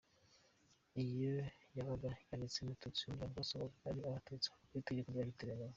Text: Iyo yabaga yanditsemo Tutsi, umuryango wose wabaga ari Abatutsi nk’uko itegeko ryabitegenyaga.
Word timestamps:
Iyo 1.03 1.33
yabaga 1.77 2.09
yanditsemo 2.29 2.71
Tutsi, 2.81 3.01
umuryango 3.03 3.35
wose 3.37 3.53
wabaga 3.53 3.87
ari 3.89 3.99
Abatutsi 4.09 4.47
nk’uko 4.49 4.67
itegeko 4.79 5.07
ryabitegenyaga. 5.11 5.69